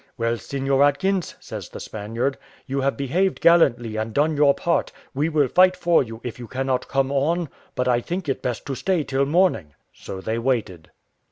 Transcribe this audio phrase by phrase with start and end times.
[0.17, 5.29] "Well, Seignior Atkins," says the Spaniard, "you have behaved gallantly, and done your part; we
[5.29, 8.73] will fight for you if you cannot come on; but I think it best to
[8.73, 10.89] stay till morning:" so they waited.